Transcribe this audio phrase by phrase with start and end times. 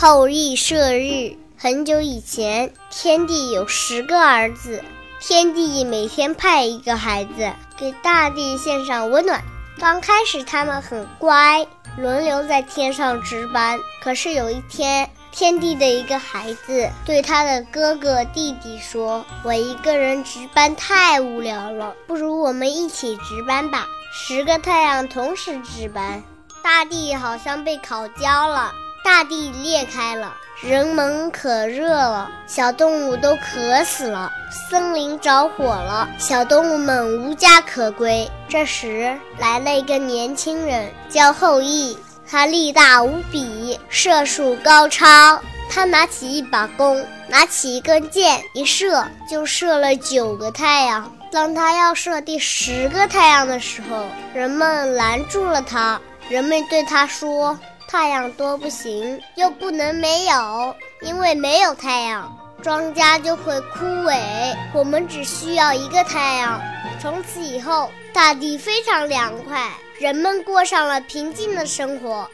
[0.00, 1.36] 后羿射日。
[1.58, 4.82] 很久以前，天帝有十个儿子，
[5.20, 9.44] 天帝每天派一个孩子给大地献上温暖。
[9.78, 11.66] 刚开始，他们很乖，
[11.98, 13.78] 轮流在天上值班。
[14.02, 26.22] 可是有一天，天帝的一个孩子对他的哥哥弟弟说：“我一个人值班太无聊了，不如我们一起值班吧。”十个太阳同时值班，
[26.62, 28.72] 大地好像被烤焦了，
[29.10, 30.32] 大地裂开了。
[30.62, 34.30] 人们可热了，小动物都渴死了，
[34.68, 38.30] 森林着火了，小动物们无家可归。
[38.48, 45.42] 这时来了一个年轻人，叫后羿，他力大无比，射术高超。
[45.68, 51.12] 他拿起一把弓，拿起一根箭，一射就射了九个太阳。
[51.32, 56.00] 当他要射第十个太阳的时候，人们拦住了他。
[56.28, 57.58] 人们对他说。
[57.90, 64.16] 太阳多不行，又不能没有，因为没有太阳，庄稼就会枯萎。
[64.72, 66.60] 我们只需要一个太阳。
[67.02, 72.30] 从此以后，大地非常凉快，人们过上了平静的生活。